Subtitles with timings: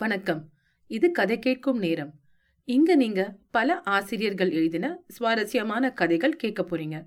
[0.00, 0.48] வணக்கம்.
[0.86, 2.12] இது கதை கேட்கும் நேரம்.
[2.64, 7.06] இங்க நீங்க பல ஆசிரியர்கள் எழுதின சுவாரஸ்யமான கதைகள் கேட்க போறீங்க.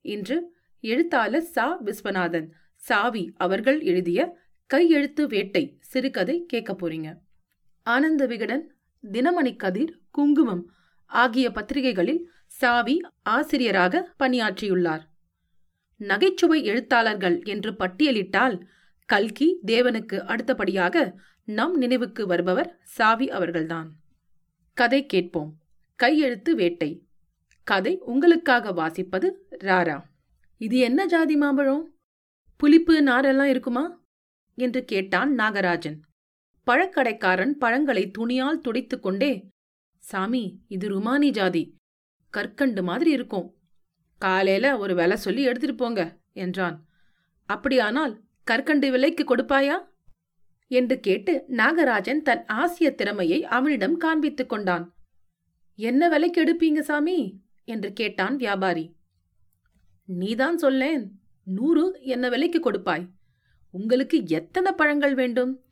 [0.00, 1.82] இன்று எழுத்தாளர் சா.
[1.82, 7.14] விஸ்வநாதன் சாவி அவர்கள் எழுதிய கையெழுத்து வேட்டை சிறுகதை கேட்க போறீங்க.
[7.82, 8.74] ஆனந்த விகடன்
[9.12, 10.70] தினமணி கதிர் குங்குமம்
[11.06, 15.02] ஆகிய பத்திரிகைகளில் சாவி ஆசிரியராக பணியாற்றியுள்ளார்.
[15.96, 18.60] நகைச்சுவை எழுத்தாளர்கள் என்று பட்டியலிட்டால்
[19.06, 23.96] கல்கி தேவனுக்கு அடுத்தபடியாக நம் நினைவுக்கு வருபவர் சாவி அவர்கள்தான்.
[24.74, 25.58] கதை கேட்போம்.
[25.96, 27.06] கையெழுத்து வேட்டை.
[27.64, 30.02] கதை உங்களுக்காக வாசிப்பது ராரா.
[30.56, 31.94] இது என்ன ஜாதி மாம்பழம்?
[32.56, 34.02] புளிப்பு நாரெல்லாம் இருக்குமா?
[34.54, 36.00] என்று கேட்டான் நாகராஜன்.
[36.66, 39.48] பழக்கடைக்காரன் பழங்களை துணியால் துடைத்துக் கொண்டே
[39.98, 41.74] சாமி இது ருமானி ஜாதி.
[42.30, 43.54] கற்கண்டு மாதிரி இருக்கும்.
[44.18, 46.86] காலையில ஒரு விலை சொல்லி எடுத்துட்டு போங்க என்றான்.
[47.46, 49.92] அப்படியானால் கற்கண்டு விலைக்கு கொடுப்பாயா?
[50.66, 54.94] என்று கேட்டு நாகராஜன் தன் ஆசிய திறமையை அவனிடம் காண்பித்துக் கொண்டான்.
[55.76, 57.42] என்ன விலைக்கு எடுப்பீங்க சாமி?
[57.64, 58.96] என்று கேட்டான் வியாபாரி.
[60.04, 63.08] நீதான் சொல்லேன் நூறு என்ன விலைக்கு கொடுப்பாய்?
[63.70, 65.64] உங்களுக்கு எத்தனை பழங்கள் வேண்டும்?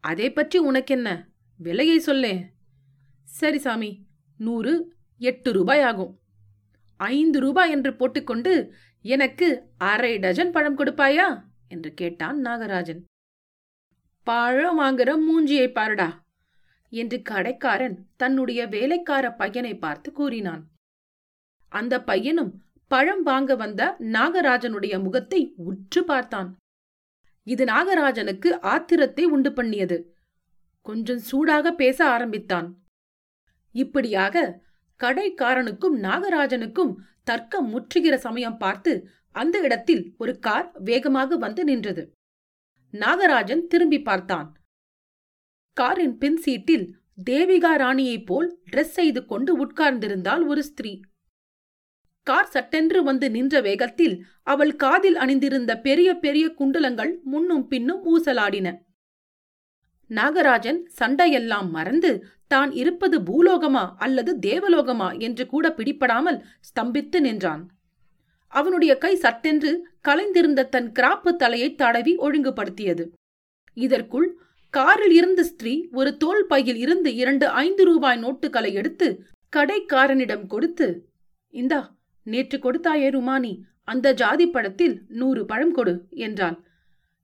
[0.00, 1.28] அதை பற்றி உனக்கென்ன?
[1.58, 2.44] விலையை சொல்லே.
[3.24, 4.06] சரி சாமி
[4.38, 6.20] நூறு எட்டு ரூபாய் ஆகும்.
[6.96, 8.72] ஐந்து ரூபாய் என்று போட்டுக்கொண்டு
[9.02, 11.42] எனக்கு அரை டஜன் பழம் கொடுப்பாயா?
[11.68, 13.04] என்று கேட்டான் நாகராஜன்.
[14.26, 16.08] பழம் வாங்குற மூஞ்சியை பாருடா
[16.92, 20.62] என்று கடைக்காரன் தன்னுடைய வேலைக்கார பையனை பார்த்து கூறினான்.
[21.68, 22.52] அந்த பையனும்
[22.88, 26.56] பழம் வாங்க வந்த நாகராஜனுடைய முகத்தை உற்று பார்த்தான்.
[27.42, 29.98] இது நாகராஜனுக்கு ஆத்திரத்தை உண்டு பண்ணியது.
[30.82, 32.68] கொஞ்சம் சூடாக பேச ஆரம்பித்தான்.
[33.74, 34.44] இப்படியாக
[35.00, 36.92] கடைக்காரனுக்கும் நாகராஜனுக்கும்
[37.24, 38.92] தர்க்கம் முற்றுகிற சமயம் பார்த்து
[39.34, 42.02] அந்த இடத்தில் ஒரு கார் வேகமாக வந்து நின்றது.
[43.00, 44.48] நாகராஜன் திரும்பி பார்த்தான்.
[45.76, 46.86] காரின் பின் சீட்டில்
[47.30, 50.92] தேவிகா ராணியைப் போல் ட்ரெஸ் செய்து கொண்டு உட்கார்ந்திருந்தாள் ஒரு ஸ்திரீ.
[52.26, 58.68] கார் சட்டென்று வந்து நின்ற வேகத்தில் அவள் காதில் அணிந்திருந்த பெரிய பெரிய குண்டலங்கள் முன்னும் பின்னும் ஊசலாடின.
[60.10, 62.10] நாகராஜன் சண்டையெல்லாம் மறந்து
[62.46, 67.62] தான் இருப்பது பூலோகமா அல்லது தேவலோகமா என்று கூட பிடிப்படாமல் ஸ்தம்பித்து நின்றான்.
[68.52, 69.70] அவனுடைய கை சட்டென்று
[70.08, 73.04] கலைந்திருந்த தன் கிராப்பு தலையை தடவி ஒழுங்குபடுத்தியது.
[73.76, 74.28] இதற்குள்
[74.74, 79.08] காரில் இருந்த ஸ்திரீ ஒரு தோல் பையில் இருந்து இரண்டு ஐந்து ரூபாய் நோட்டுகளை எடுத்து
[79.52, 80.86] கடைக்காரனிடம் கொடுத்து
[81.54, 81.80] இந்தா
[82.26, 83.52] நேற்று கொடுத்தாயே ருமானி
[83.84, 85.94] அந்த ஜாதி பழத்தில் நூறு பழம் கொடு
[86.26, 86.56] என்றாள்.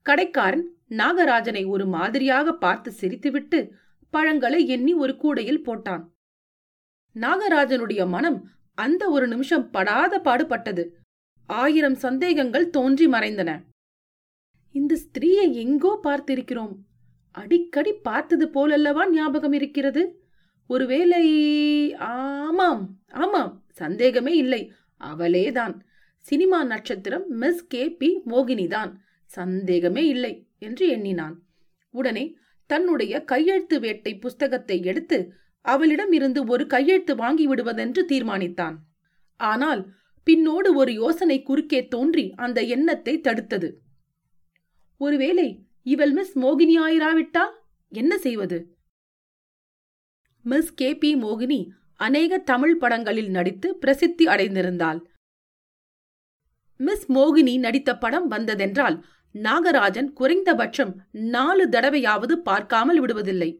[0.05, 0.65] கடைக்காரன்
[1.01, 3.59] நாகராஜனை ஒரு மாதிரியாக பார்த்து சிரித்துவிட்டு
[4.13, 6.03] பழங்களை எண்ணி ஒரு கூடையில் போட்டான்.
[7.15, 8.39] நாகராஜனுடைய மனம்
[8.77, 10.83] அந்த ஒரு நிமிஷம் படாத பாடுபட்டது.
[11.49, 13.51] ஆயிரம் சந்தேகங்கள் தோன்றி மறைந்தன.
[14.71, 16.73] இந்த ஸ்திரீயை எங்கோ பார்த்திருக்கிறோம்.
[17.31, 20.03] அடிக்கடி பார்த்தது போலல்லவா ஞாபகம் இருக்கிறது?
[20.69, 21.23] ஒருவேளை
[21.97, 24.61] ஆமாம் ஆமாம் சந்தேகமே இல்லை.
[25.01, 25.73] அவளேதான்.
[26.25, 28.91] சினிமா நட்சத்திரம் மிஸ் கே பி மோகினிதான்.
[29.29, 31.35] சந்தேகமே இல்லை என்று எண்ணினான்.
[31.93, 32.25] உடனே
[32.69, 35.33] தன்னுடைய கையெழுத்து வேட்டை புஸ்தகத்தை எடுத்து
[35.65, 38.75] அவளிடம் இருந்து ஒரு கையெழுத்து வாங்கி விடுவதென்று தீர்மானித்தான்.
[39.39, 39.81] ஆனால்
[40.27, 43.69] பின்னோடு ஒரு யோசனை குறுக்கே தோன்றி அந்த எண்ணத்தை தடுத்தது.
[45.01, 45.47] ஒருவேளை
[45.83, 47.53] இவள் மிஸ் மோகினி ஆயிராவிட்டால்
[47.91, 48.57] என்ன செய்வது?
[50.45, 51.59] மிஸ் கே பி மோகினி
[51.95, 54.99] அநேக தமிழ் படங்களில் நடித்து பிரசித்தி அடைந்திருந்தாள்.
[56.79, 58.97] மிஸ் மோகினி நடித்த படம் வந்ததென்றால்
[59.35, 63.51] நாகராஜன் குறைந்தபட்சம் நாலு தடவையாவது பார்க்காமல் விடுவதில்லை.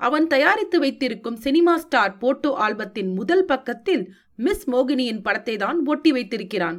[0.00, 4.04] அவன் தயாரித்து வைத்திருக்கும் சினிமா ஸ்டார் போட்டோ ஆல்பத்தின் முதல் பக்கத்தில்
[4.40, 6.78] மிஸ் மோகினியின் படத்தை தான் ஒட்டி வைத்திருக்கிறான்.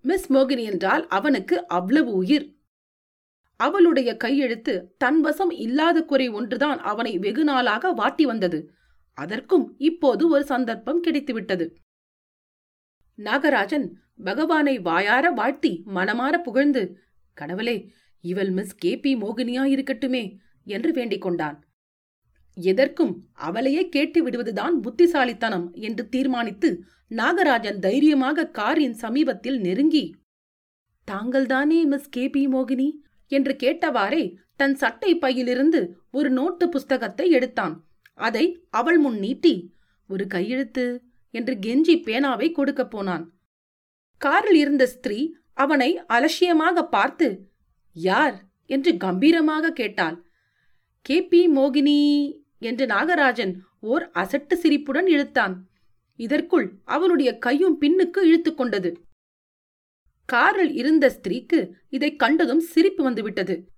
[0.00, 2.62] மிஸ் மோகினி என்றால் அவனுக்கு அவ்வளவு உயிர்.
[3.56, 8.70] அவளுடைய கையெழுத்து தன் வசம் இல்லாத குறை ஒன்றுதான் அவனை வெகு நாளாக வாட்டி வந்தது.
[9.12, 11.66] அதற்கும் இப்போது ஒரு சந்தர்ப்பம் கிடைத்துவிட்டது.
[13.18, 13.86] நாகராஜன்
[14.24, 16.82] பகவானை வாயார வாழ்த்தி மனமாற புகழ்ந்து
[17.32, 20.24] கடவுளே இவள் மிஸ் கே பி மோகினியா இருக்கட்டுமே
[20.64, 21.63] என்று வேண்டிக் கொண்டான்.
[22.54, 30.14] எதற்கும் அவளையே கேட்டு விடுவதுதான் புத்திசாலித்தனம் என்று தீர்மானித்து நாகராஜன் தைரியமாக காரின் சமீபத்தில் நெருங்கி
[31.10, 32.28] தாங்கள்தானே மிஸ் கே.
[32.28, 32.48] பி.
[32.48, 32.90] மோகினி?
[33.26, 37.84] என்று கேட்டவாறே தன் சட்டை பையிலிருந்து ஒரு நோட்டு புஸ்தகத்தை எடுத்தான்.
[38.14, 39.74] அதை அவள் முன் நீட்டி
[40.08, 43.34] ஒரு கையெழுத்து என்று கெஞ்சி பேனாவை கொடுக்கப் போனான்.
[44.16, 47.50] காரில் இருந்த ஸ்திரீ அவனை அலட்சியமாக பார்த்து
[47.92, 48.44] யார்?
[48.66, 50.24] என்று கம்பீரமாக கேட்டாள்.
[51.00, 51.22] கே.
[51.22, 51.48] பி.
[51.48, 51.98] மோகினி
[52.64, 55.54] என்று நாகராஜன் ஓர் அசட்டு சிரிப்புடன் இழுத்தான்.
[56.16, 58.90] இதற்குள் அவனுடைய கையும் பின்னுக்கு இழுத்து கொண்டது.
[60.24, 63.68] காரில் இருந்த ஸ்திரீக்கு இதை கண்டதும் சிரிப்பு வந்துவிட்டது.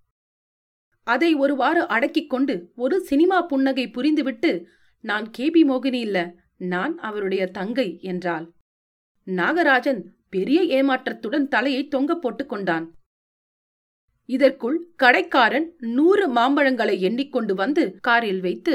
[1.02, 4.64] அதை ஒருவாறு அடக்கிக் கொண்டு ஒரு சினிமா புன்னகை புரிந்துவிட்டு
[5.00, 8.46] நான் கேபி மோகினி இல்ல நான் அவருடைய தங்கை என்றாள்.
[9.26, 12.95] நாகராஜன் பெரிய ஏமாற்றத்துடன் தலையை தொங்க போட்டுக் கொண்டான்.
[14.28, 18.74] இதற்குள் கடைக்காரன் நூறு மாம்பழங்களை எண்ணிக்கொண்டு வந்து காரில் வைத்து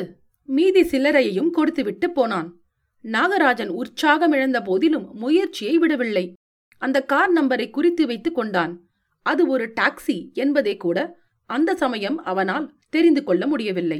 [0.49, 2.49] மீதி சில்லறையையும் கொடுத்துவிட்டு போனான்.
[3.03, 6.33] நாகராஜன் உற்சாகமிழந்த போதிலும் முயற்சியை விடவில்லை.
[6.77, 8.73] அந்த கார் நம்பரை குறித்து வைத்துக் கொண்டான்.
[9.25, 10.97] அது ஒரு டாக்ஸி என்பதே கூட
[11.49, 13.99] அந்த சமயம் அவனால் தெரிந்து கொள்ள முடியவில்லை.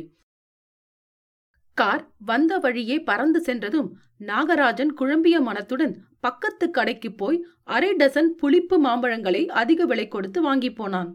[1.77, 3.89] கார் வந்த வழியே பறந்து சென்றதும்
[4.19, 11.11] நாகராஜன் குழம்பிய மனத்துடன் பக்கத்து கடைக்கு போய் அரை டசன் புளிப்பு மாம்பழங்களை அதிக விலை கொடுத்து வாங்கி போனான்.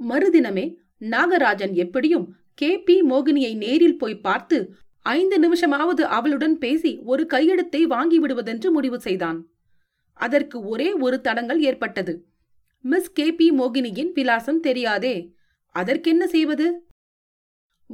[0.00, 2.82] மறுதினமே நாகராஜன் எப்படியும் கே.
[2.82, 3.02] பி.
[3.02, 9.46] மோகினியை நேரில் போய் பார்த்து ஐந்து நிமிஷமாவது அவளுடன் பேசி ஒரு கையெழுத்தை வாங்கி விடுவதென்று முடிவு செய்தான்.
[10.14, 12.26] அதற்கு ஒரே ஒரு தடங்கள் ஏற்பட்டது.
[12.80, 13.32] Miss K.
[13.32, 13.50] பி.
[13.50, 15.34] மோகினியின் விலாசம் தெரியாதே.
[15.70, 16.86] அதற்கென்ன செய்வது?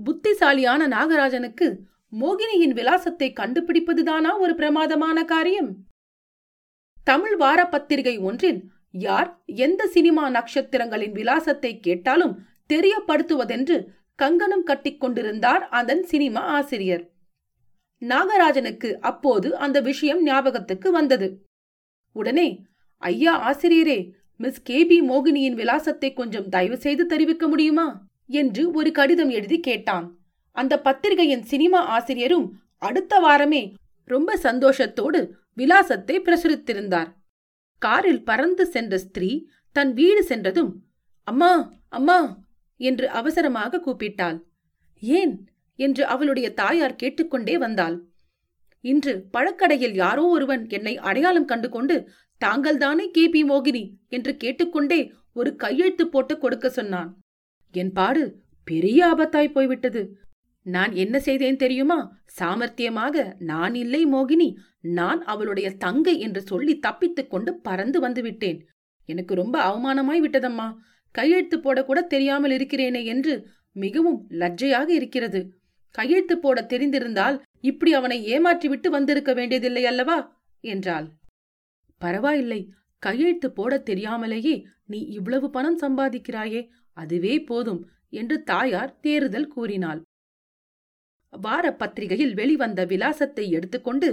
[0.05, 1.79] புத்திசாலியான நாகராஜனுக்கு
[2.21, 5.77] மோகினியின் விலாசத்தை கண்டுபிடிப்பதுதானா ஒரு பிரமாதமான காரியம்?
[7.05, 12.35] தமிழ் வார பத்திரிகை ஒன்றில் யார் எந்த சினிமா நட்சத்திரங்களின் விலாசத்தை கேட்டாலும்
[12.73, 17.05] தெரியப்படுத்துவதென்று கங்கணம் கட்டிக்கொண்டிருந்தார் அதன் சினிமா ஆசிரியர்.
[18.03, 21.47] நாகராஜனுக்கு அப்போது அந்த விஷயம் ஞாபகத்துக்கு வந்தது.
[22.13, 22.65] உடனே
[23.03, 23.99] ஐயா ஆசிரியரே
[24.37, 28.09] மிஸ் கே பி மோகினியின் விலாசத்தை கொஞ்சம் தயவு செய்து தெரிவிக்க முடியுமா?
[28.27, 30.07] என்று ஒரு கடிதம் எழுதி கேட்டான்.
[30.57, 32.47] அந்த பத்திரிகையின் சினிமா ஆசிரியரும்
[32.79, 37.11] அடுத்த வாரமே ரொம்ப சந்தோஷத்தோடு விலாசத்தை பிரசுரித்திருந்தார்.
[37.81, 39.31] காரில் பறந்து சென்ற ஸ்திரீ
[39.73, 40.73] தன் வீடு சென்றதும்
[41.27, 41.51] அம்மா
[41.89, 42.19] அம்மா
[42.81, 44.39] என்று அவசரமாக கூப்பிட்டாள்.
[45.01, 45.35] ஏன்?
[45.79, 47.97] என்று அவளுடைய தாயார் கேட்டுக்கொண்டே வந்தாள்.
[48.85, 51.97] இன்று பழக்கடையில் யாரோ ஒருவன் என்னை அடையாளம் கண்டு கொண்டு
[52.45, 53.29] தாங்கள்தானே கே.
[53.29, 53.43] பி.
[53.45, 53.85] மோகினி?
[54.09, 55.01] என்று கேட்டுக்கொண்டே
[55.35, 57.11] ஒரு கையெழுத்து போட்டு கொடுக்க சொன்னான்.
[57.75, 58.23] என் பாடு
[58.65, 60.03] பெரிய ஆபத்தாய் போய்விட்டது.
[60.63, 62.23] நான் என்ன செய்தேன் தெரியுமா?
[62.41, 68.69] சாமர்த்தியமாக நான் இல்லை மோகினி நான் அவளுடைய தங்கை என்று சொல்லி தப்பித்துக் கொண்டு பறந்து வந்து விட்டேன்.
[69.05, 70.75] எனக்கு ரொம்ப அவமானமாய் விட்டதம்மா.
[71.11, 75.53] கையெழுத்து போடக்கூட தெரியாமல் இருக்கிறேனே என்று மிகவும் லஜ்ஜையாக இருக்கிறது.
[75.91, 80.43] கையெழுத்து போட தெரிந்திருந்தால் இப்படி அவனை ஏமாற்றிவிட்டு வந்திருக்க வேண்டியதில்லை அல்லவா?
[80.61, 81.09] என்றாள்.
[81.99, 82.71] பரவாயில்லை.
[82.99, 90.03] கையெழுத்து போட தெரியாமலேயே நீ இவ்வளவு பணம் சம்பாதிக்கிறாயே அதுவே போதும் என்று தாயார் தேறுதல் கூறினாள்.
[91.33, 94.09] வார பத்திரிகையில் வெளிவந்த விலாசத்தை எடுத்துக்கொண்டு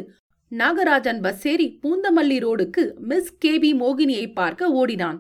[0.52, 5.18] நாகராஜன் பஸ் ஏறி பூந்தமல்லி ரோடுக்கு மிஸ் கேபி மோகினியை பார்க்க ஓடினான்.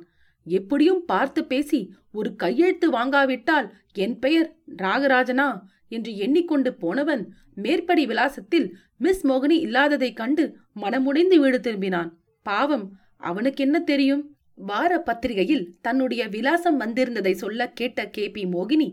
[0.47, 1.79] எப்படியும் பார்த்து பேசி
[2.11, 5.47] ஒரு கையெழுத்து வாங்காவிட்டால் என் பெயர் நாகராஜனா
[5.87, 7.23] என்று எண்ணிக்கொண்டு போனவன்
[7.55, 8.67] மேற்படி விலாசத்தில்
[8.97, 10.45] மிஸ் மோகினி இல்லாததைக் கண்டு
[10.75, 12.09] மனமுடைந்து வீடு திரும்பினான்.
[12.45, 12.85] பாவம்
[13.17, 14.23] அவனுக்கு என்ன தெரியும்?
[14.55, 18.87] வார பத்திரிகையில் தன்னுடைய விலாசம் வந்திருந்ததை சொல்ல கேட்ட கே பி மோகினி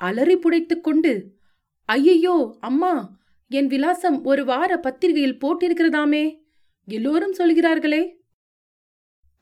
[0.00, 1.12] அலறி புடைத்துக் கொண்டு
[1.92, 2.92] ஐயையோ அம்மா
[3.50, 6.24] என் விலாசம் ஒரு வார பத்திரிகையில் போட்டிருக்கிறதாமே.
[6.88, 8.02] எல்லோரும் சொல்கிறார்களே.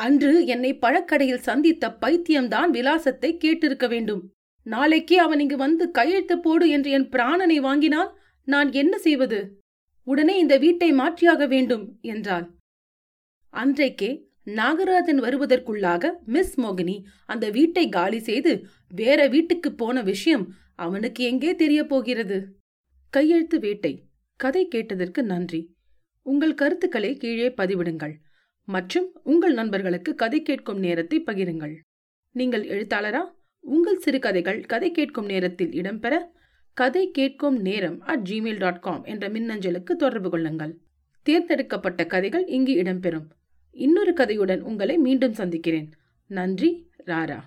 [0.00, 4.23] அன்று என்னை பழக்கடையில் சந்தித்த பைத்தியம்தான் விலாசத்தை கேட்டிருக்க வேண்டும்.
[4.67, 8.11] நாளைக்கே அவன் இங்கு வந்து கையெழுத்து போடு என்று என் பிராணனை வாங்கினால்
[8.48, 9.41] நான் என்ன செய்வது?
[10.06, 12.46] உடனே இந்த வீட்டை மாற்றியாக வேண்டும் என்றாள்.
[13.55, 14.10] அன்றைக்கே
[14.56, 16.96] நாகராஜன் வருவதற்குள்ளாக மிஸ் மோகினி
[17.27, 18.53] அந்த வீட்டை காலி செய்து
[18.94, 20.44] வேற வீட்டுக்கு போன விஷயம்
[20.81, 22.37] அவனுக்கு எங்கே தெரிய போகிறது?
[23.10, 23.93] கையெழுத்து வேட்டை.
[24.37, 25.60] கதை கேட்டதற்கு நன்றி.
[26.22, 28.15] உங்கள் கருத்துக்களை கீழே பதிவிடுங்கள்.
[28.65, 31.75] மற்றும் உங்கள் நண்பர்களுக்கு கதை கேட்கும் நேரத்தை பகிருங்கள்.
[32.31, 33.22] நீங்கள் எழுத்தாளரா?
[33.60, 36.19] உங்கள் சிறுகதைகள் கதை கேட்கும் நேரத்தில் இடம்பெற
[36.72, 40.75] கதை கேட்கும் நேரம் அட் ஜிமெயில் டாட் காம் என்ற மின்னஞ்சலுக்கு தொடர்பு கொள்ளுங்கள்.
[41.22, 43.29] தேர்ந்தெடுக்கப்பட்ட கதைகள் இங்கு இடம்பெறும்.
[43.70, 45.91] இன்னொரு கதையுடன் உங்களை மீண்டும் சந்திக்கிறேன்.
[46.27, 46.70] நன்றி
[47.06, 47.41] ராரா.